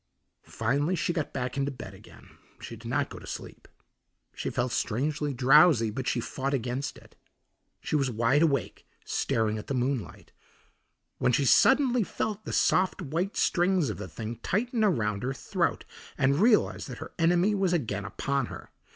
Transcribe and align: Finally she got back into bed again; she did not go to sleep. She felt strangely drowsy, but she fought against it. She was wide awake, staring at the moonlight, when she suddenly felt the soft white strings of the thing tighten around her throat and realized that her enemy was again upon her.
Finally 0.47 0.95
she 0.95 1.13
got 1.13 1.31
back 1.31 1.55
into 1.57 1.69
bed 1.69 1.93
again; 1.93 2.35
she 2.59 2.75
did 2.75 2.87
not 2.87 3.07
go 3.11 3.19
to 3.19 3.27
sleep. 3.27 3.67
She 4.33 4.49
felt 4.49 4.71
strangely 4.71 5.31
drowsy, 5.31 5.91
but 5.91 6.07
she 6.07 6.19
fought 6.19 6.55
against 6.55 6.97
it. 6.97 7.15
She 7.81 7.95
was 7.95 8.09
wide 8.09 8.41
awake, 8.41 8.83
staring 9.05 9.59
at 9.59 9.67
the 9.67 9.75
moonlight, 9.75 10.31
when 11.19 11.31
she 11.31 11.45
suddenly 11.45 12.01
felt 12.03 12.45
the 12.45 12.51
soft 12.51 12.99
white 12.99 13.37
strings 13.37 13.91
of 13.91 13.99
the 13.99 14.07
thing 14.07 14.37
tighten 14.37 14.83
around 14.83 15.21
her 15.21 15.33
throat 15.35 15.85
and 16.17 16.37
realized 16.41 16.87
that 16.87 16.97
her 16.97 17.11
enemy 17.19 17.53
was 17.53 17.71
again 17.71 18.03
upon 18.03 18.47
her. 18.47 18.71